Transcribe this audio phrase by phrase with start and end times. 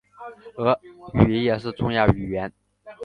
[0.55, 0.79] 俄
[1.13, 2.51] 语也是重要语言。